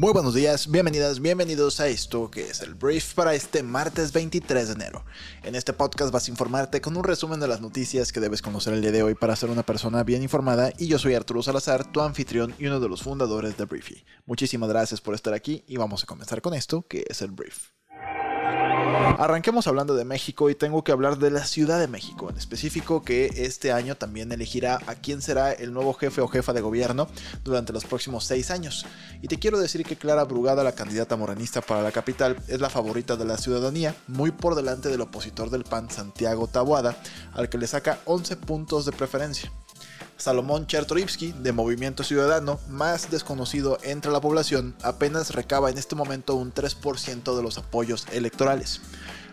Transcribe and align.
Muy 0.00 0.12
buenos 0.12 0.32
días, 0.32 0.70
bienvenidas, 0.70 1.18
bienvenidos 1.18 1.80
a 1.80 1.88
esto 1.88 2.30
que 2.30 2.42
es 2.42 2.60
el 2.60 2.74
brief 2.74 3.14
para 3.14 3.34
este 3.34 3.64
martes 3.64 4.12
23 4.12 4.68
de 4.68 4.74
enero. 4.74 5.04
En 5.42 5.56
este 5.56 5.72
podcast 5.72 6.12
vas 6.12 6.28
a 6.28 6.30
informarte 6.30 6.80
con 6.80 6.96
un 6.96 7.02
resumen 7.02 7.40
de 7.40 7.48
las 7.48 7.60
noticias 7.60 8.12
que 8.12 8.20
debes 8.20 8.40
conocer 8.40 8.74
el 8.74 8.80
día 8.80 8.92
de 8.92 9.02
hoy 9.02 9.16
para 9.16 9.34
ser 9.34 9.50
una 9.50 9.64
persona 9.64 10.04
bien 10.04 10.22
informada 10.22 10.70
y 10.78 10.86
yo 10.86 11.00
soy 11.00 11.14
Arturo 11.14 11.42
Salazar, 11.42 11.90
tu 11.90 12.00
anfitrión 12.00 12.54
y 12.60 12.66
uno 12.68 12.78
de 12.78 12.88
los 12.88 13.02
fundadores 13.02 13.56
de 13.56 13.64
Briefy. 13.64 14.04
Muchísimas 14.24 14.68
gracias 14.68 15.00
por 15.00 15.16
estar 15.16 15.34
aquí 15.34 15.64
y 15.66 15.78
vamos 15.78 16.04
a 16.04 16.06
comenzar 16.06 16.42
con 16.42 16.54
esto 16.54 16.86
que 16.86 17.04
es 17.08 17.20
el 17.20 17.32
brief. 17.32 17.70
Arranquemos 18.98 19.66
hablando 19.66 19.94
de 19.94 20.04
México 20.04 20.50
y 20.50 20.54
tengo 20.54 20.82
que 20.82 20.92
hablar 20.92 21.18
de 21.18 21.30
la 21.30 21.44
Ciudad 21.44 21.78
de 21.78 21.88
México, 21.88 22.30
en 22.30 22.36
específico 22.36 23.02
que 23.02 23.30
este 23.36 23.72
año 23.72 23.96
también 23.96 24.30
elegirá 24.32 24.80
a 24.86 24.94
quién 24.94 25.22
será 25.22 25.52
el 25.52 25.72
nuevo 25.72 25.94
jefe 25.94 26.20
o 26.20 26.28
jefa 26.28 26.52
de 26.52 26.60
gobierno 26.60 27.08
durante 27.44 27.72
los 27.72 27.84
próximos 27.84 28.24
seis 28.24 28.50
años. 28.50 28.86
Y 29.22 29.28
te 29.28 29.38
quiero 29.38 29.58
decir 29.58 29.84
que 29.84 29.96
Clara 29.96 30.24
Brugada, 30.24 30.64
la 30.64 30.72
candidata 30.72 31.16
moranista 31.16 31.60
para 31.60 31.82
la 31.82 31.92
capital, 31.92 32.36
es 32.48 32.60
la 32.60 32.70
favorita 32.70 33.16
de 33.16 33.24
la 33.24 33.38
ciudadanía, 33.38 33.94
muy 34.06 34.30
por 34.30 34.54
delante 34.54 34.88
del 34.88 35.00
opositor 35.00 35.50
del 35.50 35.64
PAN, 35.64 35.90
Santiago 35.90 36.46
Tabuada, 36.46 36.96
al 37.34 37.48
que 37.48 37.58
le 37.58 37.66
saca 37.66 38.00
11 38.04 38.36
puntos 38.36 38.84
de 38.84 38.92
preferencia. 38.92 39.52
Salomón 40.18 40.66
Chertorivsky, 40.66 41.30
de 41.30 41.52
Movimiento 41.52 42.02
Ciudadano, 42.02 42.58
más 42.68 43.08
desconocido 43.08 43.78
entre 43.84 44.10
la 44.10 44.20
población, 44.20 44.74
apenas 44.82 45.32
recaba 45.32 45.70
en 45.70 45.78
este 45.78 45.94
momento 45.94 46.34
un 46.34 46.52
3% 46.52 47.36
de 47.36 47.42
los 47.42 47.56
apoyos 47.56 48.04
electorales. 48.10 48.80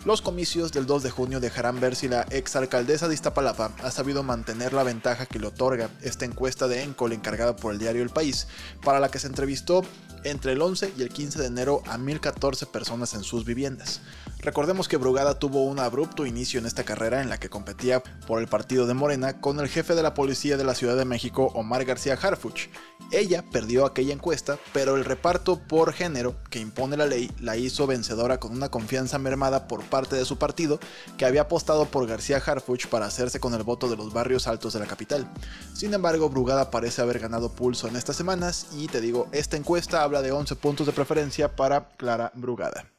Los 0.06 0.22
comicios 0.22 0.72
del 0.72 0.86
2 0.86 1.02
de 1.02 1.10
junio 1.10 1.40
dejarán 1.40 1.80
ver 1.80 1.96
si 1.96 2.08
la 2.08 2.22
exalcaldesa 2.30 3.08
de 3.08 3.16
Iztapalapa 3.16 3.72
ha 3.82 3.90
sabido 3.90 4.22
mantener 4.22 4.74
la 4.74 4.84
ventaja 4.84 5.26
que 5.26 5.40
le 5.40 5.48
otorga 5.48 5.90
esta 6.04 6.26
encuesta 6.26 6.68
de 6.68 6.84
Encol 6.84 7.14
encargada 7.14 7.56
por 7.56 7.74
el 7.74 7.80
diario 7.80 8.04
El 8.04 8.12
País, 8.12 8.48
para 8.84 9.00
la 9.00 9.10
que 9.10 9.18
se 9.18 9.26
entrevistó 9.26 9.82
entre 10.24 10.52
el 10.52 10.62
11 10.62 10.94
y 10.96 11.02
el 11.02 11.10
15 11.10 11.40
de 11.40 11.48
enero 11.48 11.82
a 11.88 11.98
1014 11.98 12.68
personas 12.68 13.16
en 13.16 13.24
sus 13.24 13.44
viviendas. 13.44 14.02
Recordemos 14.46 14.88
que 14.88 14.98
Brugada 14.98 15.40
tuvo 15.40 15.64
un 15.64 15.80
abrupto 15.80 16.24
inicio 16.24 16.60
en 16.60 16.68
esta 16.68 16.84
carrera 16.84 17.20
en 17.20 17.30
la 17.30 17.40
que 17.40 17.50
competía 17.50 18.04
por 18.28 18.40
el 18.40 18.48
partido 18.48 18.86
de 18.86 18.94
Morena 18.94 19.42
con 19.42 19.60
el 19.60 19.68
jefe 19.68 19.96
de 19.96 20.04
la 20.04 20.14
policía 20.14 20.56
de 20.56 20.64
la 20.64 20.76
Ciudad 20.76 20.96
de 20.96 21.04
México, 21.04 21.52
Omar 21.56 21.84
García 21.84 22.14
Harfuch. 22.14 22.70
Ella 23.12 23.44
perdió 23.52 23.88
aquella 23.88 24.14
encuesta, 24.14 24.60
pero 24.72 24.98
el 24.98 25.04
reparto 25.04 25.58
por 25.58 25.94
género 25.94 26.36
que 26.52 26.60
impone 26.60 26.96
la 26.96 27.08
ley 27.08 27.32
la 27.40 27.58
hizo 27.58 27.88
vencedora 27.88 28.40
con 28.40 28.52
una 28.52 28.70
confianza 28.70 29.18
mermada 29.18 29.68
por 29.68 29.84
parte 29.84 30.16
de 30.16 30.26
su 30.26 30.38
partido, 30.38 30.80
que 31.18 31.26
había 31.26 31.42
apostado 31.42 31.86
por 31.86 32.06
García 32.06 32.38
Harfuch 32.38 32.86
para 32.86 33.08
hacerse 33.08 33.40
con 33.40 33.56
el 33.56 33.64
voto 33.64 33.90
de 33.90 33.98
los 33.98 34.14
barrios 34.14 34.46
altos 34.46 34.74
de 34.74 34.80
la 34.80 34.86
capital. 34.86 35.28
Sin 35.74 35.92
embargo, 35.92 36.30
Brugada 36.30 36.70
parece 36.70 37.02
haber 37.02 37.18
ganado 37.18 37.50
pulso 37.50 37.88
en 37.88 37.96
estas 37.96 38.16
semanas 38.16 38.68
y 38.78 38.90
te 38.90 39.02
digo, 39.02 39.28
esta 39.32 39.58
encuesta 39.58 40.04
habla 40.04 40.22
de 40.22 40.32
11 40.32 40.56
puntos 40.58 40.86
de 40.86 40.94
preferencia 40.94 41.56
para 41.56 41.90
Clara 41.98 42.32
Brugada. 42.36 42.95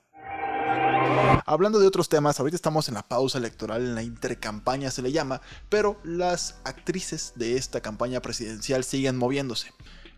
Hablando 1.44 1.78
de 1.78 1.86
otros 1.86 2.08
temas, 2.08 2.40
ahorita 2.40 2.56
estamos 2.56 2.88
en 2.88 2.94
la 2.94 3.06
pausa 3.06 3.38
electoral, 3.38 3.82
en 3.82 3.94
la 3.94 4.02
intercampaña 4.02 4.90
se 4.90 5.02
le 5.02 5.12
llama, 5.12 5.40
pero 5.68 5.98
las 6.02 6.56
actrices 6.64 7.32
de 7.36 7.56
esta 7.56 7.80
campaña 7.80 8.20
presidencial 8.20 8.84
siguen 8.84 9.16
moviéndose. 9.16 9.72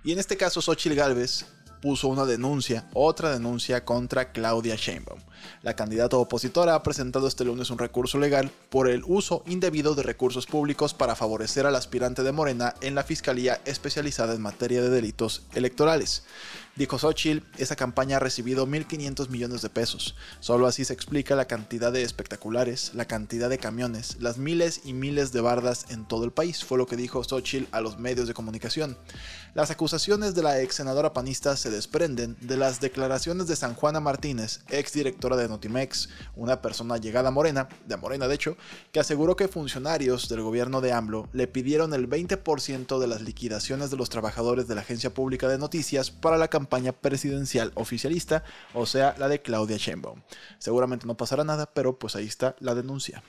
Y 0.04 0.12
en 0.12 0.18
este 0.18 0.36
caso, 0.36 0.62
Xochitl 0.62 0.94
Gálvez 0.94 1.44
puso 1.80 2.08
una 2.08 2.24
denuncia, 2.24 2.88
otra 2.94 3.32
denuncia 3.32 3.84
contra 3.84 4.32
Claudia 4.32 4.76
Sheinbaum. 4.76 5.20
La 5.62 5.74
candidata 5.74 6.16
opositora 6.16 6.74
ha 6.74 6.82
presentado 6.82 7.26
este 7.26 7.44
lunes 7.44 7.70
un 7.70 7.78
recurso 7.78 8.18
legal 8.18 8.50
por 8.70 8.88
el 8.88 9.02
uso 9.06 9.42
indebido 9.46 9.94
de 9.94 10.02
recursos 10.02 10.46
públicos 10.46 10.94
para 10.94 11.16
favorecer 11.16 11.66
al 11.66 11.76
aspirante 11.76 12.22
de 12.22 12.32
Morena 12.32 12.74
en 12.80 12.94
la 12.94 13.04
Fiscalía 13.04 13.60
especializada 13.64 14.34
en 14.34 14.42
materia 14.42 14.82
de 14.82 14.90
delitos 14.90 15.42
electorales. 15.54 16.24
Dijo 16.78 16.96
Xochitl, 16.96 17.44
esa 17.56 17.74
campaña 17.74 18.18
ha 18.18 18.20
recibido 18.20 18.64
1.500 18.64 19.30
millones 19.30 19.62
de 19.62 19.68
pesos. 19.68 20.14
Solo 20.38 20.68
así 20.68 20.84
se 20.84 20.92
explica 20.92 21.34
la 21.34 21.46
cantidad 21.46 21.90
de 21.90 22.02
espectaculares, 22.02 22.92
la 22.94 23.06
cantidad 23.06 23.50
de 23.50 23.58
camiones, 23.58 24.16
las 24.20 24.38
miles 24.38 24.82
y 24.84 24.92
miles 24.92 25.32
de 25.32 25.40
bardas 25.40 25.86
en 25.88 26.06
todo 26.06 26.24
el 26.24 26.30
país, 26.30 26.64
fue 26.64 26.78
lo 26.78 26.86
que 26.86 26.96
dijo 26.96 27.24
Xochitl 27.24 27.66
a 27.72 27.80
los 27.80 27.98
medios 27.98 28.28
de 28.28 28.34
comunicación. 28.34 28.96
Las 29.54 29.72
acusaciones 29.72 30.36
de 30.36 30.44
la 30.44 30.60
ex 30.60 30.76
senadora 30.76 31.12
panista 31.12 31.56
se 31.56 31.67
desprenden 31.70 32.36
de 32.40 32.56
las 32.56 32.80
declaraciones 32.80 33.46
de 33.46 33.56
San 33.56 33.74
Juana 33.74 34.00
Martínez, 34.00 34.60
ex 34.68 34.92
directora 34.92 35.36
de 35.36 35.48
Notimex, 35.48 36.08
una 36.36 36.62
persona 36.62 36.96
llegada 36.96 37.28
a 37.28 37.32
Morena, 37.32 37.68
de 37.86 37.96
Morena 37.96 38.28
de 38.28 38.34
hecho, 38.34 38.56
que 38.92 39.00
aseguró 39.00 39.36
que 39.36 39.48
funcionarios 39.48 40.28
del 40.28 40.42
gobierno 40.42 40.80
de 40.80 40.92
AMLO 40.92 41.28
le 41.32 41.46
pidieron 41.46 41.94
el 41.94 42.08
20% 42.08 42.98
de 42.98 43.06
las 43.06 43.22
liquidaciones 43.22 43.90
de 43.90 43.96
los 43.96 44.10
trabajadores 44.10 44.68
de 44.68 44.74
la 44.74 44.82
agencia 44.82 45.12
pública 45.12 45.48
de 45.48 45.58
noticias 45.58 46.10
para 46.10 46.38
la 46.38 46.48
campaña 46.48 46.92
presidencial 46.92 47.72
oficialista, 47.74 48.44
o 48.74 48.86
sea, 48.86 49.14
la 49.18 49.28
de 49.28 49.42
Claudia 49.42 49.76
Sheinbaum. 49.76 50.22
Seguramente 50.58 51.06
no 51.06 51.16
pasará 51.16 51.44
nada, 51.44 51.66
pero 51.72 51.98
pues 51.98 52.16
ahí 52.16 52.26
está 52.26 52.56
la 52.60 52.74
denuncia. 52.74 53.22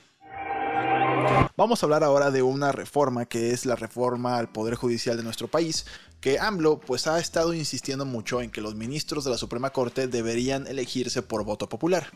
Vamos 1.56 1.84
a 1.84 1.86
hablar 1.86 2.04
ahora 2.04 2.32
de 2.32 2.42
una 2.42 2.72
reforma 2.72 3.26
que 3.26 3.52
es 3.52 3.66
la 3.66 3.76
reforma 3.76 4.38
al 4.38 4.50
Poder 4.50 4.76
Judicial 4.76 5.18
de 5.18 5.24
nuestro 5.24 5.48
país, 5.48 5.86
que 6.22 6.40
AMLO 6.40 6.80
pues 6.80 7.08
ha 7.08 7.20
estado 7.20 7.54
insistiendo 7.54 8.06
mucho 8.06 8.42
en 8.42 8.50
que 8.50 8.62
los 8.62 8.76
ministros 8.76 9.24
de 9.24 9.32
la 9.32 9.38
Suprema 9.38 9.70
Corte 9.72 10.08
deberían 10.08 10.68
elegirse 10.68 11.22
por 11.22 11.44
voto 11.44 11.70
popular. 11.70 12.08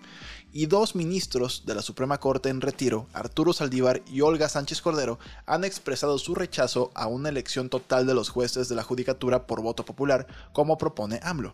Y 0.52 0.66
dos 0.66 0.96
ministros 0.96 1.64
de 1.66 1.76
la 1.76 1.82
Suprema 1.82 2.20
Corte 2.20 2.50
en 2.50 2.62
retiro, 2.62 3.08
Arturo 3.14 3.54
Saldívar 3.54 4.02
y 4.08 4.22
Olga 4.22 4.50
Sánchez 4.50 4.82
Cordero, 4.82 5.20
han 5.46 5.64
expresado 5.64 6.18
su 6.18 6.36
rechazo 6.36 6.92
a 6.96 7.08
una 7.08 7.30
elección 7.30 7.70
total 7.70 8.08
de 8.08 8.14
los 8.14 8.30
jueces 8.30 8.68
de 8.68 8.76
la 8.76 8.84
Judicatura 8.84 9.46
por 9.46 9.62
voto 9.62 9.86
popular, 9.86 10.28
como 10.54 10.78
propone 10.78 11.20
AMLO. 11.24 11.54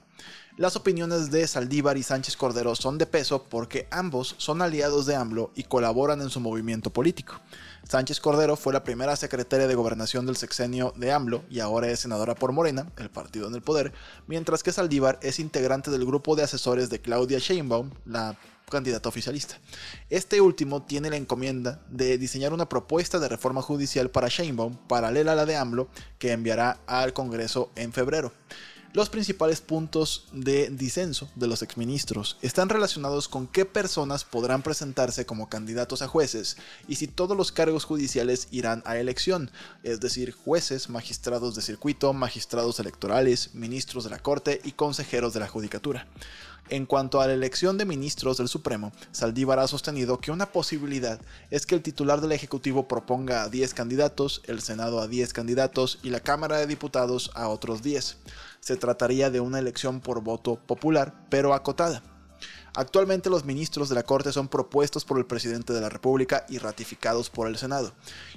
Las 0.59 0.75
opiniones 0.75 1.31
de 1.31 1.47
Saldívar 1.47 1.97
y 1.97 2.03
Sánchez 2.03 2.35
Cordero 2.35 2.75
son 2.75 2.97
de 2.97 3.05
peso 3.05 3.45
porque 3.45 3.87
ambos 3.91 4.35
son 4.39 4.61
aliados 4.61 5.05
de 5.05 5.15
AMLO 5.15 5.51
y 5.55 5.63
colaboran 5.63 6.19
en 6.19 6.29
su 6.29 6.41
movimiento 6.41 6.89
político. 6.89 7.39
Sánchez 7.87 8.19
Cordero 8.19 8.57
fue 8.57 8.73
la 8.73 8.83
primera 8.83 9.15
secretaria 9.15 9.67
de 9.67 9.75
gobernación 9.75 10.25
del 10.25 10.35
sexenio 10.35 10.93
de 10.97 11.13
AMLO 11.13 11.45
y 11.49 11.61
ahora 11.61 11.87
es 11.87 12.01
senadora 12.01 12.35
por 12.35 12.51
Morena, 12.51 12.91
el 12.97 13.09
partido 13.09 13.47
en 13.47 13.55
el 13.55 13.61
poder, 13.61 13.93
mientras 14.27 14.61
que 14.61 14.73
Saldívar 14.73 15.17
es 15.21 15.39
integrante 15.39 15.91
del 15.91 16.05
grupo 16.05 16.35
de 16.35 16.43
asesores 16.43 16.89
de 16.89 16.99
Claudia 16.99 17.39
Sheinbaum, 17.39 17.91
la 18.05 18.37
candidata 18.69 19.07
oficialista. 19.07 19.57
Este 20.09 20.41
último 20.41 20.83
tiene 20.83 21.09
la 21.09 21.15
encomienda 21.15 21.79
de 21.89 22.17
diseñar 22.17 22.51
una 22.51 22.67
propuesta 22.67 23.17
de 23.17 23.29
reforma 23.29 23.61
judicial 23.61 24.09
para 24.09 24.27
Sheinbaum 24.27 24.75
paralela 24.89 25.31
a 25.31 25.35
la 25.35 25.45
de 25.45 25.55
AMLO 25.55 25.87
que 26.17 26.33
enviará 26.33 26.81
al 26.85 27.13
Congreso 27.13 27.71
en 27.77 27.93
febrero. 27.93 28.33
Los 28.91 29.09
principales 29.09 29.61
puntos 29.61 30.25
de 30.31 30.71
disenso 30.71 31.29
de 31.35 31.45
los 31.45 31.61
exministros 31.61 32.37
están 32.41 32.69
relacionados 32.69 33.27
con 33.27 33.45
qué 33.45 33.63
personas 33.63 34.23
podrán 34.23 34.63
presentarse 34.63 35.27
como 35.27 35.47
candidatos 35.47 36.01
a 36.01 36.07
jueces 36.07 36.57
y 36.87 36.95
si 36.95 37.05
todos 37.05 37.37
los 37.37 37.51
cargos 37.51 37.83
judiciales 37.83 38.47
irán 38.49 38.81
a 38.87 38.97
elección, 38.97 39.51
es 39.83 39.99
decir, 39.99 40.31
jueces, 40.31 40.89
magistrados 40.89 41.53
de 41.53 41.61
circuito, 41.61 42.13
magistrados 42.13 42.79
electorales, 42.79 43.53
ministros 43.53 44.05
de 44.05 44.09
la 44.09 44.17
Corte 44.17 44.59
y 44.63 44.71
consejeros 44.71 45.35
de 45.35 45.41
la 45.41 45.47
Judicatura. 45.47 46.07
En 46.69 46.85
cuanto 46.85 47.19
a 47.19 47.25
la 47.25 47.33
elección 47.33 47.79
de 47.79 47.85
ministros 47.85 48.37
del 48.37 48.47
Supremo, 48.47 48.91
Saldívar 49.11 49.57
ha 49.57 49.67
sostenido 49.67 50.19
que 50.19 50.31
una 50.31 50.51
posibilidad 50.51 51.19
es 51.49 51.65
que 51.65 51.73
el 51.73 51.81
titular 51.81 52.21
del 52.21 52.31
Ejecutivo 52.31 52.87
proponga 52.87 53.41
a 53.41 53.49
10 53.49 53.73
candidatos, 53.73 54.43
el 54.45 54.61
Senado 54.61 54.99
a 54.99 55.07
10 55.07 55.33
candidatos 55.33 55.97
y 56.03 56.11
la 56.11 56.19
Cámara 56.19 56.57
de 56.57 56.67
Diputados 56.67 57.31
a 57.33 57.47
otros 57.47 57.81
10. 57.81 58.17
Se 58.59 58.75
trataría 58.75 59.29
de 59.29 59.39
una 59.39 59.59
elección 59.59 60.01
por 60.01 60.21
voto 60.23 60.55
popular, 60.55 61.25
pero 61.29 61.53
acotada. 61.53 62.03
Actualmente 62.75 63.29
los 63.29 63.45
ministros 63.45 63.89
de 63.89 63.95
la 63.95 64.03
Corte 64.03 64.31
son 64.31 64.47
propuestos 64.47 65.05
por 65.05 65.17
el 65.17 65.25
presidente 65.25 65.73
de 65.73 65.81
la 65.81 65.89
República 65.89 66.45
y 66.49 66.57
ratificados 66.57 67.29
por 67.29 67.47
el 67.47 67.57
Senado. 67.57 67.93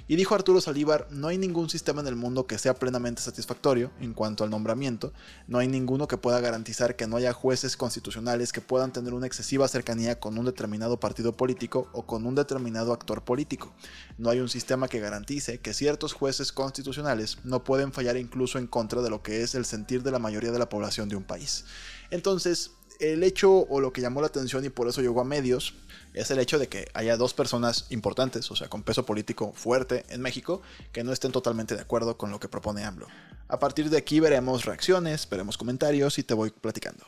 Y 0.07 0.15
dijo 0.15 0.35
Arturo 0.35 0.59
Salívar, 0.61 1.07
no 1.11 1.27
hay 1.27 1.37
ningún 1.37 1.69
sistema 1.69 2.01
en 2.01 2.07
el 2.07 2.15
mundo 2.15 2.47
que 2.47 2.57
sea 2.57 2.73
plenamente 2.73 3.21
satisfactorio 3.21 3.91
en 3.99 4.13
cuanto 4.13 4.43
al 4.43 4.49
nombramiento, 4.49 5.13
no 5.47 5.59
hay 5.59 5.67
ninguno 5.67 6.07
que 6.07 6.17
pueda 6.17 6.39
garantizar 6.39 6.95
que 6.95 7.07
no 7.07 7.17
haya 7.17 7.33
jueces 7.33 7.77
constitucionales 7.77 8.51
que 8.51 8.61
puedan 8.61 8.91
tener 8.91 9.13
una 9.13 9.27
excesiva 9.27 9.67
cercanía 9.67 10.19
con 10.19 10.37
un 10.37 10.45
determinado 10.45 10.99
partido 10.99 11.33
político 11.33 11.87
o 11.93 12.05
con 12.05 12.25
un 12.25 12.35
determinado 12.35 12.93
actor 12.93 13.23
político. 13.23 13.73
No 14.17 14.29
hay 14.29 14.39
un 14.39 14.49
sistema 14.49 14.87
que 14.87 14.99
garantice 14.99 15.59
que 15.59 15.73
ciertos 15.73 16.13
jueces 16.13 16.51
constitucionales 16.51 17.37
no 17.43 17.63
pueden 17.63 17.93
fallar 17.93 18.17
incluso 18.17 18.57
en 18.57 18.67
contra 18.67 19.01
de 19.01 19.09
lo 19.09 19.21
que 19.21 19.41
es 19.41 19.55
el 19.55 19.65
sentir 19.65 20.03
de 20.03 20.11
la 20.11 20.19
mayoría 20.19 20.51
de 20.51 20.59
la 20.59 20.69
población 20.69 21.09
de 21.09 21.15
un 21.15 21.23
país. 21.23 21.65
Entonces, 22.09 22.71
el 22.99 23.23
hecho 23.23 23.51
o 23.51 23.79
lo 23.79 23.93
que 23.93 24.01
llamó 24.01 24.21
la 24.21 24.27
atención 24.27 24.65
y 24.65 24.69
por 24.69 24.87
eso 24.87 25.01
llegó 25.01 25.21
a 25.21 25.25
medios 25.25 25.75
es 26.13 26.29
el 26.31 26.39
hecho 26.39 26.59
de 26.59 26.67
que 26.67 26.87
haya 26.93 27.17
dos 27.17 27.33
personas 27.33 27.87
importantes, 27.89 28.49
o 28.51 28.55
sea, 28.55 28.69
con 28.69 28.83
peso 28.83 29.05
político 29.05 29.51
fuerte 29.53 30.05
en 30.09 30.21
México, 30.21 30.61
que 30.91 31.03
no 31.03 31.11
estén 31.11 31.31
totalmente 31.31 31.75
de 31.75 31.81
acuerdo 31.81 32.17
con 32.17 32.31
lo 32.31 32.39
que 32.39 32.47
propone 32.47 32.83
AMLO. 32.83 33.07
A 33.47 33.59
partir 33.59 33.89
de 33.89 33.97
aquí 33.97 34.19
veremos 34.19 34.65
reacciones, 34.65 35.27
veremos 35.29 35.57
comentarios 35.57 36.19
y 36.19 36.23
te 36.23 36.33
voy 36.33 36.51
platicando. 36.51 37.05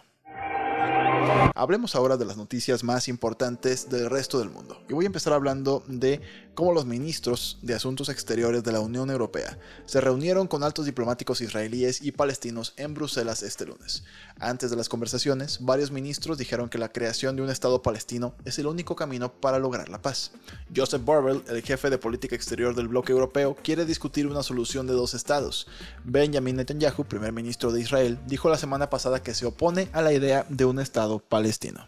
Hablemos 1.56 1.96
ahora 1.96 2.18
de 2.18 2.26
las 2.26 2.38
noticias 2.38 2.84
más 2.84 3.08
importantes 3.08 3.90
del 3.90 4.10
resto 4.10 4.40
del 4.40 4.50
mundo. 4.50 4.82
Y 4.90 4.94
voy 4.94 5.06
a 5.06 5.08
empezar 5.08 5.34
hablando 5.34 5.84
de 5.88 6.22
cómo 6.54 6.74
los 6.74 6.86
ministros 6.86 7.60
de 7.62 7.74
Asuntos 7.74 8.10
Exteriores 8.10 8.64
de 8.64 8.72
la 8.72 8.80
Unión 8.80 9.10
Europea 9.10 9.58
se 9.86 10.02
reunieron 10.02 10.48
con 10.48 10.64
altos 10.64 10.86
diplomáticos 10.86 11.42
israelíes 11.42 12.02
y 12.02 12.12
palestinos 12.12 12.74
en 12.78 12.94
Bruselas 12.94 13.44
este 13.44 13.66
lunes. 13.66 14.04
Antes 14.40 14.70
de 14.70 14.76
las 14.76 14.90
conversaciones, 14.90 15.60
varios 15.62 15.92
ministros 15.92 16.38
dijeron 16.38 16.70
que 16.70 16.78
la 16.78 16.92
creación 16.92 17.36
de 17.36 17.42
un 17.42 17.50
Estado 17.50 17.82
palestino 17.82 18.36
es 18.46 18.60
el 18.60 18.68
único 18.68 18.96
camino 18.96 19.32
para 19.34 19.60
lograr 19.60 19.90
la 19.90 20.02
paz. 20.02 20.32
Joseph 20.76 21.04
Borrell, 21.04 21.44
el 21.48 21.62
jefe 21.62 21.90
de 21.90 21.98
política 21.98 22.36
exterior 22.36 22.76
del 22.76 22.88
bloque 22.88 23.12
europeo, 23.12 23.56
quiere 23.64 23.86
discutir 23.86 24.28
una 24.28 24.44
solución 24.44 24.88
de 24.88 24.94
dos 24.94 25.14
estados. 25.14 25.68
Benjamin 26.04 26.58
Netanyahu, 26.58 27.06
primer 27.06 27.32
ministro 27.32 27.72
de 27.72 27.82
Israel, 27.82 28.20
dijo 28.28 28.50
la 28.50 28.58
semana 28.58 28.90
pasada 28.90 29.22
que 29.22 29.34
se 29.34 29.46
opone 29.46 29.90
a 29.94 30.02
la 30.02 30.14
idea 30.14 30.46
de 30.50 30.66
un 30.66 30.80
Estado 30.80 31.15
palestino. 31.20 31.88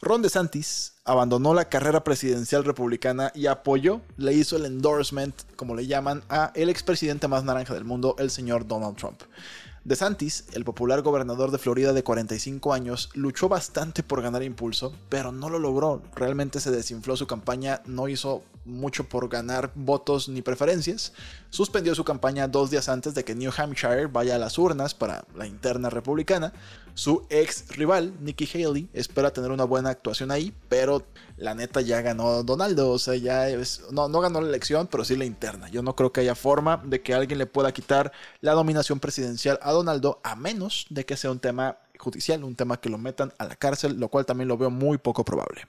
Ron 0.00 0.22
DeSantis 0.22 0.94
abandonó 1.04 1.54
la 1.54 1.68
carrera 1.68 2.04
presidencial 2.04 2.64
republicana 2.64 3.32
y 3.34 3.46
apoyó, 3.46 4.00
le 4.16 4.32
hizo 4.32 4.56
el 4.56 4.66
endorsement, 4.66 5.34
como 5.56 5.74
le 5.74 5.86
llaman, 5.86 6.22
a 6.28 6.52
el 6.54 6.68
expresidente 6.68 7.28
más 7.28 7.44
naranja 7.44 7.74
del 7.74 7.84
mundo, 7.84 8.14
el 8.18 8.30
señor 8.30 8.66
Donald 8.66 8.96
Trump. 8.96 9.22
DeSantis, 9.84 10.44
el 10.52 10.64
popular 10.64 11.00
gobernador 11.00 11.50
de 11.50 11.56
Florida 11.56 11.94
de 11.94 12.02
45 12.02 12.74
años, 12.74 13.08
luchó 13.14 13.48
bastante 13.48 14.02
por 14.02 14.20
ganar 14.20 14.42
impulso, 14.42 14.94
pero 15.08 15.32
no 15.32 15.48
lo 15.48 15.58
logró. 15.58 16.02
Realmente 16.14 16.60
se 16.60 16.70
desinfló 16.70 17.16
su 17.16 17.26
campaña, 17.26 17.80
no 17.86 18.06
hizo 18.06 18.42
mucho 18.66 19.08
por 19.08 19.30
ganar 19.30 19.72
votos 19.74 20.28
ni 20.28 20.42
preferencias. 20.42 21.14
Suspendió 21.50 21.94
su 21.94 22.04
campaña 22.04 22.46
dos 22.46 22.70
días 22.70 22.90
antes 22.90 23.14
de 23.14 23.24
que 23.24 23.34
New 23.34 23.50
Hampshire 23.56 24.06
vaya 24.06 24.34
a 24.34 24.38
las 24.38 24.58
urnas 24.58 24.94
para 24.94 25.24
la 25.34 25.46
interna 25.46 25.88
republicana. 25.88 26.52
Su 26.92 27.26
ex 27.30 27.68
rival, 27.68 28.12
Nikki 28.20 28.46
Haley, 28.52 28.90
espera 28.92 29.32
tener 29.32 29.50
una 29.50 29.64
buena 29.64 29.88
actuación 29.88 30.30
ahí, 30.30 30.52
pero 30.68 31.06
la 31.38 31.54
neta 31.54 31.80
ya 31.80 32.02
ganó 32.02 32.42
Donaldo. 32.42 32.90
O 32.90 32.98
sea, 32.98 33.14
ya 33.14 33.46
no, 33.90 34.08
no 34.08 34.20
ganó 34.20 34.42
la 34.42 34.48
elección, 34.48 34.88
pero 34.88 35.04
sí 35.04 35.16
la 35.16 35.24
interna. 35.24 35.70
Yo 35.70 35.82
no 35.82 35.96
creo 35.96 36.12
que 36.12 36.20
haya 36.20 36.34
forma 36.34 36.82
de 36.84 37.00
que 37.00 37.14
alguien 37.14 37.38
le 37.38 37.46
pueda 37.46 37.72
quitar 37.72 38.12
la 38.40 38.52
dominación 38.52 39.00
presidencial 39.00 39.58
a 39.62 39.72
Donaldo, 39.72 40.20
a 40.22 40.36
menos 40.36 40.86
de 40.90 41.06
que 41.06 41.16
sea 41.16 41.30
un 41.30 41.40
tema 41.40 41.78
judicial, 41.98 42.44
un 42.44 42.56
tema 42.56 42.78
que 42.78 42.90
lo 42.90 42.98
metan 42.98 43.32
a 43.38 43.44
la 43.46 43.56
cárcel, 43.56 43.98
lo 43.98 44.08
cual 44.08 44.26
también 44.26 44.48
lo 44.48 44.58
veo 44.58 44.70
muy 44.70 44.98
poco 44.98 45.24
probable. 45.24 45.62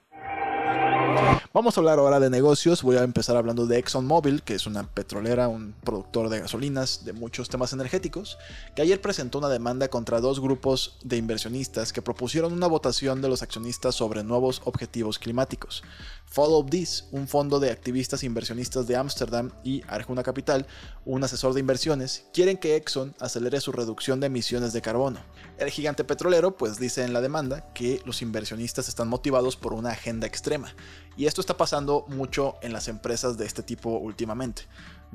Vamos 1.52 1.76
a 1.76 1.80
hablar 1.80 1.98
ahora 1.98 2.20
de 2.20 2.30
negocios. 2.30 2.82
Voy 2.82 2.96
a 2.96 3.02
empezar 3.02 3.36
hablando 3.36 3.66
de 3.66 3.78
ExxonMobil, 3.78 4.42
que 4.42 4.54
es 4.54 4.66
una 4.66 4.84
petrolera, 4.84 5.48
un 5.48 5.74
productor 5.82 6.28
de 6.28 6.40
gasolinas, 6.40 7.04
de 7.04 7.12
muchos 7.12 7.48
temas 7.48 7.72
energéticos, 7.72 8.38
que 8.76 8.82
ayer 8.82 9.00
presentó 9.00 9.38
una 9.38 9.48
demanda 9.48 9.88
contra 9.88 10.20
dos 10.20 10.40
grupos 10.40 10.96
de 11.02 11.16
inversionistas 11.16 11.92
que 11.92 12.02
propusieron 12.02 12.52
una 12.52 12.68
votación 12.68 13.20
de 13.20 13.28
los 13.28 13.42
accionistas 13.42 13.96
sobre 13.96 14.22
nuevos 14.22 14.62
objetivos 14.64 15.18
climáticos. 15.18 15.82
Follow 16.26 16.64
This, 16.64 17.06
un 17.10 17.26
fondo 17.26 17.58
de 17.58 17.72
activistas 17.72 18.22
inversionistas 18.22 18.86
de 18.86 18.94
Ámsterdam 18.94 19.50
y 19.64 19.82
Arjuna 19.88 20.22
Capital, 20.22 20.64
un 21.04 21.24
asesor 21.24 21.54
de 21.54 21.60
inversiones, 21.60 22.26
quieren 22.32 22.56
que 22.56 22.76
Exxon 22.76 23.16
acelere 23.18 23.60
su 23.60 23.72
reducción 23.72 24.20
de 24.20 24.28
emisiones 24.28 24.72
de 24.72 24.80
carbono. 24.80 25.18
El 25.58 25.70
gigante 25.70 26.04
petrolero 26.04 26.56
pues 26.56 26.78
dice 26.78 27.02
en 27.02 27.12
la 27.12 27.20
demanda 27.20 27.72
que 27.74 28.00
los 28.06 28.22
inversionistas 28.22 28.88
están 28.88 29.08
motivados 29.08 29.56
por 29.56 29.72
una 29.72 29.90
agenda 29.90 30.28
extrema, 30.28 30.72
y 31.16 31.26
esto 31.26 31.40
está 31.40 31.56
pasando 31.56 32.04
mucho 32.08 32.56
en 32.62 32.72
las 32.72 32.88
empresas 32.88 33.36
de 33.36 33.46
este 33.46 33.62
tipo 33.62 33.90
últimamente. 33.90 34.62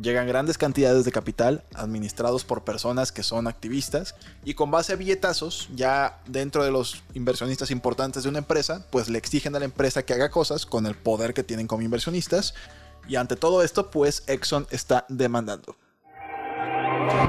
Llegan 0.02 0.28
grandes 0.28 0.58
cantidades 0.58 1.06
de 1.06 1.12
capital 1.12 1.64
administrados 1.74 2.44
por 2.44 2.66
personas 2.66 3.14
que 3.14 3.24
son 3.24 3.48
activistas 3.48 4.16
y 4.44 4.54
con 4.54 4.70
base 4.70 4.92
a 4.92 4.98
billetazos, 4.98 5.70
ya 5.74 6.22
dentro 6.28 6.66
de 6.66 6.72
los 6.72 7.04
inversionistas 7.14 7.72
importantes 7.72 8.24
de 8.24 8.30
una 8.30 8.40
empresa, 8.40 8.86
pues 8.92 9.08
le 9.08 9.18
exigen 9.18 9.56
a 9.56 9.60
la 9.60 9.66
empresa 9.66 10.04
que 10.04 10.14
haga 10.14 10.30
cosas 10.30 10.66
con 10.66 10.86
el 10.86 10.96
poder 10.96 11.34
que 11.34 11.44
tienen 11.44 11.68
como 11.68 11.82
inversionistas. 11.84 12.54
Y 13.08 13.16
ante 13.16 13.38
todo 13.38 13.64
esto, 13.64 13.90
pues 13.90 14.24
Exxon 14.28 14.68
está 14.72 15.06
demandando. 15.08 15.78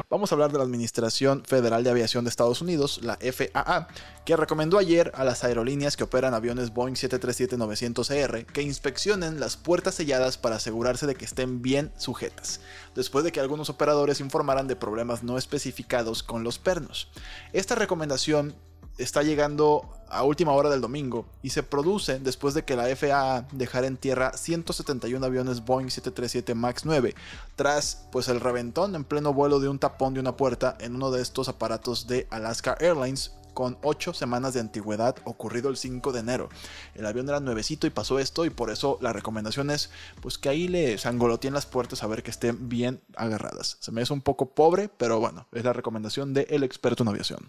Vamos 0.09 0.31
a 0.31 0.37
hablar 0.37 0.53
de 0.53 0.59
la 0.59 0.63
Administración 0.63 1.43
Federal 1.45 1.83
de 1.83 1.91
Aviación 1.91 2.25
de 2.25 2.31
Estados 2.31 2.61
Unidos, 2.61 3.01
la 3.03 3.19
FAA, 3.19 3.89
que 4.25 4.37
recomendó 4.37 4.79
ayer 4.79 5.11
a 5.17 5.25
las 5.25 5.43
aerolíneas 5.43 5.97
que 5.97 6.05
operan 6.05 6.33
aviones 6.33 6.73
Boeing 6.73 6.95
737-900ER 6.95 8.47
que 8.47 8.63
inspeccionen 8.63 9.41
las 9.41 9.57
puertas 9.57 9.97
selladas 9.97 10.39
para 10.39 10.57
asegurarse 10.57 11.09
de 11.09 11.17
que 11.17 11.25
estén 11.25 11.61
bien 11.61 11.91
sujetas, 11.97 12.61
después 12.95 13.25
de 13.25 13.33
que 13.33 13.41
algunos 13.41 13.69
operadores 13.69 14.21
informaran 14.21 14.69
de 14.69 14.77
problemas 14.77 15.25
no 15.25 15.39
especificados 15.39 16.23
con 16.23 16.45
los 16.45 16.61
pernos. 16.61 17.09
Esta 17.53 17.75
recomendación 17.75 18.55
está 18.99 19.23
llegando 19.23 19.89
a 20.09 20.23
última 20.23 20.53
hora 20.53 20.71
del 20.71 20.81
domingo 20.81 21.27
y 21.43 21.51
se 21.51 21.63
produce 21.63 22.19
después 22.21 22.55
de 22.55 22.65
que 22.65 22.77
la 22.77 22.95
FAA 22.95 23.47
dejara 23.53 23.87
en 23.87 23.97
tierra 23.97 24.33
171 24.37 25.25
aviones 25.25 25.65
Boeing 25.65 25.91
737 25.91 26.55
MAX 26.55 26.85
9 26.85 27.15
tras 27.57 28.07
pues 28.13 28.29
el 28.29 28.41
reventón 28.41 28.95
en 28.95 29.05
pleno 29.05 29.33
vuelo 29.33 29.59
de 29.59 29.69
un 29.69 29.79
tapón 29.79 30.15
de 30.15 30.21
una 30.21 30.37
puerta 30.37 30.77
en 30.81 30.95
uno 30.95 31.11
de 31.11 31.23
estos 31.23 31.49
aparatos 31.49 32.07
de 32.07 32.27
Alaska 32.31 32.77
Airlines 32.81 33.33
con 33.57 33.79
8 33.83 34.13
semanas 34.13 34.53
de 34.53 34.61
antigüedad 34.61 35.17
ocurrido 35.25 35.71
el 35.71 35.79
5 35.79 36.13
de 36.13 36.21
enero. 36.21 36.51
El 36.95 37.07
avión 37.07 37.27
era 37.27 37.41
nuevecito 37.41 37.87
y 37.87 37.91
pasó 37.91 38.19
esto 38.19 38.45
y 38.45 38.51
por 38.51 38.71
eso 38.71 38.99
la 39.01 39.15
recomendación 39.15 39.71
es 39.71 39.91
pues 40.21 40.37
que 40.37 40.51
ahí 40.51 40.69
le 40.69 40.99
sangoloteen 40.99 41.55
las 41.55 41.65
puertas 41.65 42.03
a 42.03 42.07
ver 42.07 42.23
que 42.23 42.31
estén 42.31 42.69
bien 42.69 43.01
agarradas. 43.17 43.79
Se 43.81 43.93
me 43.93 44.03
hace 44.03 44.13
un 44.13 44.21
poco 44.21 44.51
pobre, 44.51 44.91
pero 44.91 45.21
bueno, 45.21 45.47
es 45.53 45.65
la 45.65 45.73
recomendación 45.73 46.35
del 46.35 46.65
experto 46.65 47.03
en 47.03 47.09
aviación. 47.09 47.49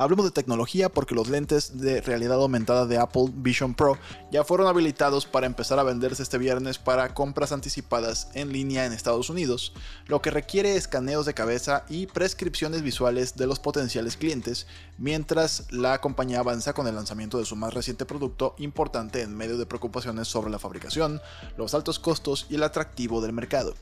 Hablemos 0.00 0.26
de 0.26 0.30
tecnología 0.30 0.88
porque 0.90 1.16
los 1.16 1.28
lentes 1.28 1.80
de 1.80 2.00
realidad 2.00 2.40
aumentada 2.40 2.86
de 2.86 2.98
Apple 2.98 3.32
Vision 3.34 3.74
Pro 3.74 3.98
ya 4.30 4.44
fueron 4.44 4.68
habilitados 4.68 5.26
para 5.26 5.46
empezar 5.46 5.80
a 5.80 5.82
venderse 5.82 6.22
este 6.22 6.38
viernes 6.38 6.78
para 6.78 7.14
compras 7.14 7.50
anticipadas 7.50 8.28
en 8.34 8.52
línea 8.52 8.86
en 8.86 8.92
Estados 8.92 9.28
Unidos, 9.28 9.72
lo 10.06 10.22
que 10.22 10.30
requiere 10.30 10.76
escaneos 10.76 11.26
de 11.26 11.34
cabeza 11.34 11.84
y 11.88 12.06
prescripciones 12.06 12.82
visuales 12.82 13.34
de 13.34 13.48
los 13.48 13.58
potenciales 13.58 14.16
clientes, 14.16 14.68
mientras 14.98 15.64
la 15.72 16.00
compañía 16.00 16.38
avanza 16.38 16.74
con 16.74 16.86
el 16.86 16.94
lanzamiento 16.94 17.38
de 17.38 17.44
su 17.44 17.56
más 17.56 17.74
reciente 17.74 18.06
producto 18.06 18.54
importante 18.58 19.22
en 19.22 19.36
medio 19.36 19.58
de 19.58 19.66
preocupaciones 19.66 20.28
sobre 20.28 20.52
la 20.52 20.60
fabricación, 20.60 21.20
los 21.56 21.74
altos 21.74 21.98
costos 21.98 22.46
y 22.48 22.54
el 22.54 22.62
atractivo 22.62 23.20
del 23.20 23.32
mercado. 23.32 23.74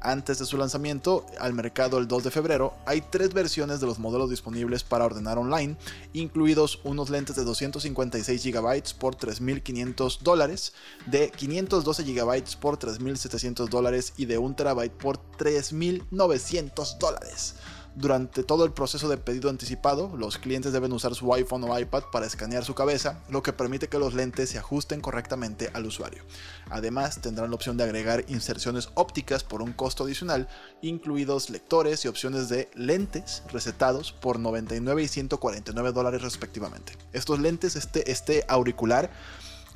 Antes 0.00 0.38
de 0.38 0.46
su 0.46 0.56
lanzamiento 0.56 1.26
al 1.40 1.52
mercado 1.52 1.98
el 1.98 2.06
2 2.06 2.22
de 2.22 2.30
febrero, 2.30 2.74
hay 2.86 3.00
tres 3.00 3.34
versiones 3.34 3.80
de 3.80 3.86
los 3.86 3.98
modelos 3.98 4.30
disponibles 4.30 4.84
para 4.84 5.06
ordenar 5.06 5.36
online, 5.36 5.63
incluidos 6.12 6.80
unos 6.84 7.10
lentes 7.10 7.36
de 7.36 7.44
256 7.44 8.44
GB 8.44 8.82
por 8.98 9.16
3.500 9.16 10.18
dólares, 10.20 10.72
de 11.06 11.30
512 11.30 12.04
GB 12.04 12.56
por 12.60 12.78
3.700 12.78 13.68
dólares 13.68 14.12
y 14.16 14.26
de 14.26 14.38
1 14.38 14.54
TB 14.56 14.90
por 14.90 15.18
3.900 15.38 16.98
dólares. 16.98 17.54
Durante 17.96 18.42
todo 18.42 18.64
el 18.64 18.72
proceso 18.72 19.08
de 19.08 19.18
pedido 19.18 19.48
anticipado, 19.48 20.16
los 20.16 20.38
clientes 20.38 20.72
deben 20.72 20.92
usar 20.92 21.14
su 21.14 21.32
iPhone 21.32 21.62
o 21.62 21.78
iPad 21.78 22.02
para 22.10 22.26
escanear 22.26 22.64
su 22.64 22.74
cabeza, 22.74 23.20
lo 23.28 23.44
que 23.44 23.52
permite 23.52 23.88
que 23.88 24.00
los 24.00 24.14
lentes 24.14 24.50
se 24.50 24.58
ajusten 24.58 25.00
correctamente 25.00 25.70
al 25.74 25.86
usuario. 25.86 26.24
Además, 26.70 27.20
tendrán 27.20 27.50
la 27.50 27.54
opción 27.54 27.76
de 27.76 27.84
agregar 27.84 28.24
inserciones 28.26 28.88
ópticas 28.94 29.44
por 29.44 29.62
un 29.62 29.72
costo 29.72 30.02
adicional, 30.02 30.48
incluidos 30.82 31.50
lectores 31.50 32.04
y 32.04 32.08
opciones 32.08 32.48
de 32.48 32.68
lentes 32.74 33.44
recetados 33.52 34.10
por 34.10 34.40
99 34.40 35.04
y 35.04 35.06
149 35.06 35.92
dólares 35.92 36.22
respectivamente. 36.22 36.98
Estos 37.12 37.38
lentes, 37.38 37.76
este, 37.76 38.10
este 38.10 38.44
auricular, 38.48 39.12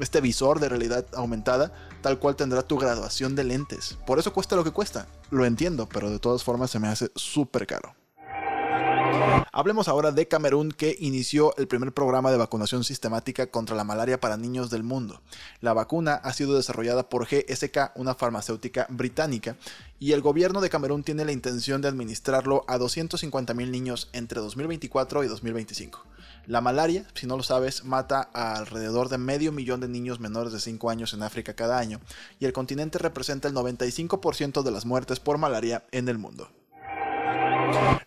este 0.00 0.20
visor 0.20 0.58
de 0.58 0.68
realidad 0.68 1.06
aumentada, 1.14 1.72
tal 2.02 2.18
cual 2.18 2.34
tendrá 2.34 2.62
tu 2.62 2.78
graduación 2.78 3.36
de 3.36 3.44
lentes. 3.44 3.96
Por 4.04 4.18
eso 4.18 4.32
cuesta 4.32 4.56
lo 4.56 4.64
que 4.64 4.72
cuesta. 4.72 5.06
Lo 5.30 5.44
entiendo, 5.44 5.88
pero 5.88 6.10
de 6.10 6.18
todas 6.18 6.42
formas 6.42 6.72
se 6.72 6.80
me 6.80 6.88
hace 6.88 7.12
súper 7.14 7.64
caro. 7.64 7.94
Hablemos 9.52 9.88
ahora 9.88 10.12
de 10.12 10.28
Camerún 10.28 10.70
que 10.70 10.96
inició 11.00 11.56
el 11.56 11.66
primer 11.66 11.92
programa 11.92 12.30
de 12.30 12.36
vacunación 12.36 12.84
sistemática 12.84 13.50
contra 13.50 13.74
la 13.74 13.82
malaria 13.82 14.20
para 14.20 14.36
niños 14.36 14.70
del 14.70 14.84
mundo. 14.84 15.20
La 15.60 15.72
vacuna 15.72 16.14
ha 16.14 16.32
sido 16.32 16.54
desarrollada 16.54 17.08
por 17.08 17.26
GSK, 17.26 17.92
una 17.96 18.14
farmacéutica 18.14 18.86
británica, 18.88 19.56
y 19.98 20.12
el 20.12 20.20
gobierno 20.20 20.60
de 20.60 20.70
Camerún 20.70 21.02
tiene 21.02 21.24
la 21.24 21.32
intención 21.32 21.82
de 21.82 21.88
administrarlo 21.88 22.64
a 22.68 22.78
250.000 22.78 23.70
niños 23.70 24.10
entre 24.12 24.40
2024 24.40 25.24
y 25.24 25.28
2025. 25.28 26.04
La 26.46 26.60
malaria, 26.60 27.06
si 27.14 27.26
no 27.26 27.36
lo 27.36 27.42
sabes, 27.42 27.84
mata 27.84 28.30
a 28.32 28.54
alrededor 28.54 29.08
de 29.08 29.18
medio 29.18 29.50
millón 29.50 29.80
de 29.80 29.88
niños 29.88 30.20
menores 30.20 30.52
de 30.52 30.60
5 30.60 30.88
años 30.88 31.12
en 31.14 31.22
África 31.22 31.54
cada 31.54 31.78
año, 31.78 32.00
y 32.38 32.44
el 32.44 32.52
continente 32.52 32.98
representa 32.98 33.48
el 33.48 33.54
95% 33.54 34.62
de 34.62 34.70
las 34.70 34.86
muertes 34.86 35.20
por 35.20 35.36
malaria 35.36 35.84
en 35.90 36.08
el 36.08 36.18
mundo. 36.18 36.48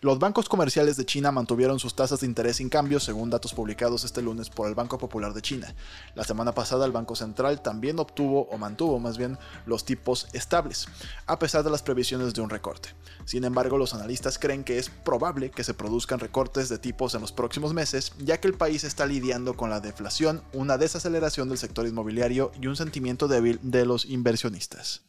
Los 0.00 0.18
bancos 0.18 0.48
comerciales 0.48 0.96
de 0.96 1.06
China 1.06 1.30
mantuvieron 1.30 1.78
sus 1.78 1.94
tasas 1.94 2.20
de 2.20 2.26
interés 2.26 2.56
sin 2.56 2.68
cambios 2.68 3.04
según 3.04 3.30
datos 3.30 3.54
publicados 3.54 4.04
este 4.04 4.20
lunes 4.20 4.50
por 4.50 4.68
el 4.68 4.74
Banco 4.74 4.98
Popular 4.98 5.32
de 5.32 5.42
China. 5.42 5.74
La 6.14 6.24
semana 6.24 6.52
pasada 6.52 6.86
el 6.86 6.92
Banco 6.92 7.14
Central 7.14 7.62
también 7.62 7.98
obtuvo 7.98 8.48
o 8.50 8.58
mantuvo 8.58 8.98
más 8.98 9.16
bien 9.16 9.38
los 9.64 9.84
tipos 9.84 10.26
estables, 10.32 10.88
a 11.26 11.38
pesar 11.38 11.62
de 11.62 11.70
las 11.70 11.82
previsiones 11.82 12.34
de 12.34 12.40
un 12.40 12.50
recorte. 12.50 12.90
Sin 13.24 13.44
embargo, 13.44 13.78
los 13.78 13.94
analistas 13.94 14.38
creen 14.38 14.64
que 14.64 14.78
es 14.78 14.88
probable 14.88 15.50
que 15.50 15.64
se 15.64 15.74
produzcan 15.74 16.18
recortes 16.18 16.68
de 16.68 16.78
tipos 16.78 17.14
en 17.14 17.20
los 17.20 17.32
próximos 17.32 17.72
meses, 17.72 18.12
ya 18.18 18.40
que 18.40 18.48
el 18.48 18.54
país 18.54 18.84
está 18.84 19.06
lidiando 19.06 19.54
con 19.54 19.70
la 19.70 19.80
deflación, 19.80 20.42
una 20.52 20.78
desaceleración 20.78 21.48
del 21.48 21.58
sector 21.58 21.86
inmobiliario 21.86 22.50
y 22.60 22.66
un 22.66 22.76
sentimiento 22.76 23.28
débil 23.28 23.60
de 23.62 23.86
los 23.86 24.04
inversionistas. 24.06 25.02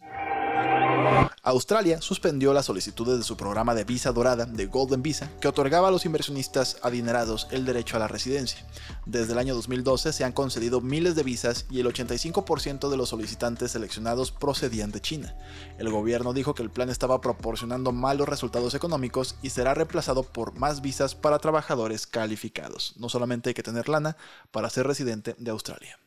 Australia 1.45 2.01
suspendió 2.01 2.53
las 2.53 2.67
solicitudes 2.67 3.17
de 3.17 3.23
su 3.25 3.35
programa 3.35 3.75
de 3.75 3.83
visa 3.83 4.13
dorada 4.13 4.45
de 4.45 4.65
Golden 4.65 5.03
Visa, 5.03 5.29
que 5.41 5.49
otorgaba 5.49 5.89
a 5.89 5.91
los 5.91 6.05
inversionistas 6.05 6.77
adinerados 6.81 7.47
el 7.51 7.65
derecho 7.65 7.97
a 7.97 7.99
la 7.99 8.07
residencia. 8.07 8.65
Desde 9.05 9.33
el 9.33 9.39
año 9.39 9.53
2012 9.53 10.13
se 10.13 10.23
han 10.23 10.31
concedido 10.31 10.79
miles 10.79 11.15
de 11.15 11.23
visas 11.23 11.65
y 11.69 11.81
el 11.81 11.87
85% 11.87 12.89
de 12.89 12.95
los 12.95 13.09
solicitantes 13.09 13.71
seleccionados 13.71 14.31
procedían 14.31 14.91
de 14.91 15.01
China. 15.01 15.35
El 15.77 15.91
gobierno 15.91 16.31
dijo 16.31 16.55
que 16.55 16.63
el 16.63 16.71
plan 16.71 16.89
estaba 16.89 17.19
proporcionando 17.19 17.91
malos 17.91 18.29
resultados 18.29 18.73
económicos 18.73 19.35
y 19.41 19.49
será 19.49 19.73
reemplazado 19.73 20.23
por 20.23 20.57
más 20.57 20.81
visas 20.81 21.13
para 21.13 21.39
trabajadores 21.39 22.07
calificados. 22.07 22.93
No 22.97 23.09
solamente 23.09 23.49
hay 23.49 23.53
que 23.53 23.63
tener 23.63 23.89
lana 23.89 24.15
para 24.51 24.69
ser 24.69 24.87
residente 24.87 25.35
de 25.37 25.51
Australia. 25.51 25.99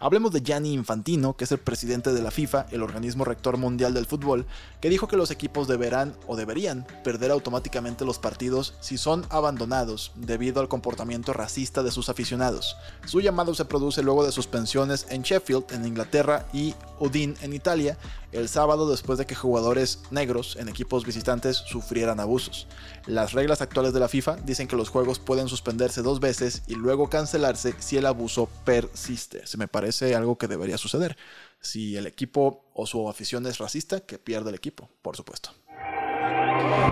Hablemos 0.00 0.32
de 0.32 0.42
Gianni 0.42 0.72
Infantino, 0.72 1.36
que 1.36 1.44
es 1.44 1.52
el 1.52 1.58
presidente 1.58 2.12
de 2.12 2.22
la 2.22 2.30
FIFA, 2.30 2.66
el 2.72 2.82
organismo 2.82 3.24
rector 3.24 3.56
mundial 3.56 3.94
del 3.94 4.06
fútbol, 4.06 4.46
que 4.80 4.90
dijo 4.90 5.06
que 5.06 5.16
los 5.16 5.30
equipos 5.30 5.68
deberán 5.68 6.14
o 6.26 6.36
deberían 6.36 6.86
perder 7.04 7.30
automáticamente 7.30 8.04
los 8.04 8.18
partidos 8.18 8.74
si 8.80 8.98
son 8.98 9.24
abandonados 9.30 10.12
debido 10.16 10.60
al 10.60 10.68
comportamiento 10.68 11.32
racista 11.32 11.82
de 11.82 11.92
sus 11.92 12.08
aficionados. 12.08 12.76
Su 13.06 13.20
llamado 13.20 13.54
se 13.54 13.64
produce 13.64 14.02
luego 14.02 14.24
de 14.24 14.32
suspensiones 14.32 15.06
en 15.08 15.22
Sheffield, 15.22 15.70
en 15.70 15.86
Inglaterra, 15.86 16.46
y 16.52 16.74
Udine, 16.98 17.34
en 17.40 17.52
Italia, 17.52 17.96
el 18.32 18.48
sábado 18.48 18.90
después 18.90 19.18
de 19.18 19.26
que 19.26 19.34
jugadores 19.34 20.00
negros 20.10 20.56
en 20.56 20.68
equipos 20.68 21.04
visitantes 21.04 21.58
sufrieran 21.66 22.20
abusos. 22.20 22.66
Las 23.06 23.32
reglas 23.32 23.60
actuales 23.60 23.92
de 23.92 24.00
la 24.00 24.08
FIFA 24.08 24.36
dicen 24.36 24.68
que 24.68 24.76
los 24.76 24.88
juegos 24.88 25.18
pueden 25.18 25.48
suspenderse 25.48 26.02
dos 26.02 26.20
veces 26.20 26.62
y 26.66 26.74
luego 26.74 27.08
cancelarse 27.08 27.74
si 27.78 27.98
el 27.98 28.06
abuso 28.06 28.48
persiste. 28.64 29.46
Se 29.46 29.58
me 29.58 29.68
parece 29.68 30.14
algo 30.14 30.38
que 30.38 30.48
debería 30.48 30.78
suceder. 30.78 31.16
Si 31.60 31.96
el 31.96 32.06
equipo 32.06 32.64
o 32.74 32.86
su 32.86 33.08
afición 33.08 33.46
es 33.46 33.58
racista, 33.58 34.00
que 34.00 34.18
pierda 34.18 34.50
el 34.50 34.56
equipo, 34.56 34.88
por 35.02 35.16
supuesto. 35.16 35.50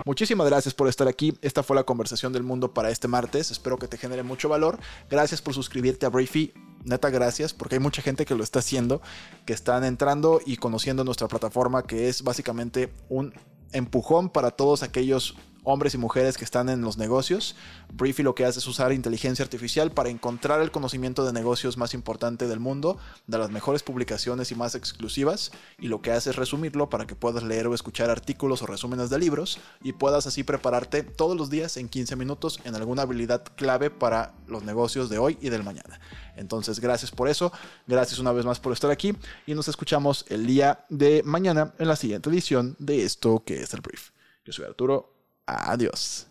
Muchísimas 0.04 0.46
gracias 0.48 0.74
por 0.74 0.88
estar 0.88 1.08
aquí. 1.08 1.34
Esta 1.42 1.62
fue 1.62 1.76
la 1.76 1.84
conversación 1.84 2.32
del 2.32 2.42
mundo 2.42 2.72
para 2.72 2.90
este 2.90 3.08
martes. 3.08 3.50
Espero 3.50 3.78
que 3.78 3.88
te 3.88 3.98
genere 3.98 4.22
mucho 4.22 4.48
valor. 4.48 4.78
Gracias 5.08 5.42
por 5.42 5.54
suscribirte 5.54 6.06
a 6.06 6.08
Briefy. 6.08 6.52
Neta, 6.84 7.10
gracias, 7.10 7.52
porque 7.52 7.74
hay 7.74 7.80
mucha 7.80 8.00
gente 8.00 8.24
que 8.24 8.34
lo 8.34 8.42
está 8.42 8.60
haciendo, 8.60 9.02
que 9.44 9.52
están 9.52 9.84
entrando 9.84 10.40
y 10.44 10.56
conociendo 10.56 11.04
nuestra 11.04 11.28
plataforma, 11.28 11.82
que 11.82 12.08
es 12.08 12.22
básicamente 12.22 12.92
un 13.10 13.34
empujón 13.72 14.30
para 14.30 14.50
todos 14.50 14.82
aquellos 14.82 15.36
hombres 15.64 15.94
y 15.94 15.98
mujeres 15.98 16.36
que 16.36 16.44
están 16.44 16.68
en 16.68 16.80
los 16.80 16.98
negocios. 16.98 17.56
Briefy 17.92 18.22
lo 18.22 18.34
que 18.34 18.44
hace 18.44 18.58
es 18.58 18.66
usar 18.66 18.92
inteligencia 18.92 19.44
artificial 19.44 19.90
para 19.92 20.08
encontrar 20.08 20.60
el 20.60 20.70
conocimiento 20.70 21.24
de 21.24 21.32
negocios 21.32 21.76
más 21.76 21.94
importante 21.94 22.46
del 22.46 22.60
mundo, 22.60 22.98
de 23.26 23.38
las 23.38 23.50
mejores 23.50 23.82
publicaciones 23.82 24.50
y 24.50 24.54
más 24.54 24.74
exclusivas, 24.74 25.52
y 25.78 25.88
lo 25.88 26.02
que 26.02 26.12
hace 26.12 26.30
es 26.30 26.36
resumirlo 26.36 26.88
para 26.88 27.06
que 27.06 27.14
puedas 27.14 27.42
leer 27.42 27.66
o 27.66 27.74
escuchar 27.74 28.10
artículos 28.10 28.62
o 28.62 28.66
resúmenes 28.66 29.10
de 29.10 29.18
libros 29.18 29.58
y 29.82 29.92
puedas 29.92 30.26
así 30.26 30.42
prepararte 30.44 31.02
todos 31.02 31.36
los 31.36 31.50
días 31.50 31.76
en 31.76 31.88
15 31.88 32.16
minutos 32.16 32.60
en 32.64 32.74
alguna 32.74 33.02
habilidad 33.02 33.44
clave 33.56 33.90
para 33.90 34.34
los 34.46 34.64
negocios 34.64 35.08
de 35.10 35.18
hoy 35.18 35.38
y 35.40 35.50
del 35.50 35.64
mañana. 35.64 36.00
Entonces, 36.36 36.80
gracias 36.80 37.10
por 37.10 37.28
eso, 37.28 37.52
gracias 37.86 38.18
una 38.18 38.32
vez 38.32 38.44
más 38.44 38.60
por 38.60 38.72
estar 38.72 38.90
aquí 38.90 39.16
y 39.46 39.54
nos 39.54 39.68
escuchamos 39.68 40.24
el 40.28 40.46
día 40.46 40.84
de 40.88 41.22
mañana 41.24 41.74
en 41.78 41.88
la 41.88 41.96
siguiente 41.96 42.30
edición 42.30 42.76
de 42.78 43.04
esto 43.04 43.42
que 43.44 43.62
es 43.62 43.74
el 43.74 43.80
brief. 43.80 44.10
Yo 44.44 44.52
soy 44.52 44.64
Arturo 44.64 45.19
Adiós. 45.50 46.29